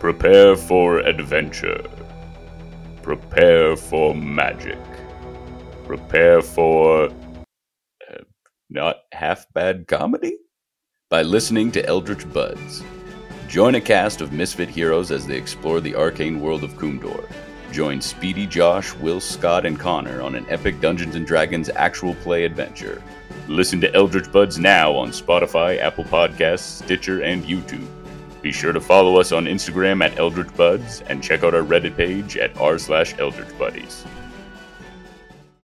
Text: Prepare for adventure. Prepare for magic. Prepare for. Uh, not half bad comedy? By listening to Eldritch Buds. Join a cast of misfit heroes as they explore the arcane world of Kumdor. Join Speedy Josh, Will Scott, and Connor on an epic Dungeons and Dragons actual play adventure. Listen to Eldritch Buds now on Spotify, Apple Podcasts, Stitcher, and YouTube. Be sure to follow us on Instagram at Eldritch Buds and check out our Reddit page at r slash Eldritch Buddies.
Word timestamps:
Prepare 0.00 0.56
for 0.56 1.00
adventure. 1.00 1.84
Prepare 3.02 3.76
for 3.76 4.14
magic. 4.14 4.78
Prepare 5.84 6.40
for. 6.40 7.10
Uh, 7.10 8.22
not 8.70 8.96
half 9.12 9.44
bad 9.52 9.86
comedy? 9.88 10.38
By 11.10 11.20
listening 11.20 11.70
to 11.72 11.84
Eldritch 11.84 12.26
Buds. 12.32 12.82
Join 13.46 13.74
a 13.74 13.80
cast 13.80 14.22
of 14.22 14.32
misfit 14.32 14.70
heroes 14.70 15.10
as 15.10 15.26
they 15.26 15.36
explore 15.36 15.82
the 15.82 15.94
arcane 15.94 16.40
world 16.40 16.64
of 16.64 16.72
Kumdor. 16.78 17.30
Join 17.70 18.00
Speedy 18.00 18.46
Josh, 18.46 18.94
Will 18.94 19.20
Scott, 19.20 19.66
and 19.66 19.78
Connor 19.78 20.22
on 20.22 20.34
an 20.34 20.46
epic 20.48 20.80
Dungeons 20.80 21.14
and 21.14 21.26
Dragons 21.26 21.68
actual 21.68 22.14
play 22.14 22.44
adventure. 22.44 23.02
Listen 23.48 23.82
to 23.82 23.94
Eldritch 23.94 24.32
Buds 24.32 24.58
now 24.58 24.94
on 24.94 25.10
Spotify, 25.10 25.78
Apple 25.78 26.04
Podcasts, 26.04 26.82
Stitcher, 26.82 27.20
and 27.20 27.44
YouTube. 27.44 27.99
Be 28.42 28.52
sure 28.52 28.72
to 28.72 28.80
follow 28.80 29.20
us 29.20 29.32
on 29.32 29.44
Instagram 29.44 30.02
at 30.04 30.18
Eldritch 30.18 30.54
Buds 30.56 31.02
and 31.02 31.22
check 31.22 31.44
out 31.44 31.54
our 31.54 31.62
Reddit 31.62 31.96
page 31.96 32.36
at 32.36 32.56
r 32.58 32.78
slash 32.78 33.18
Eldritch 33.18 33.56
Buddies. 33.58 34.04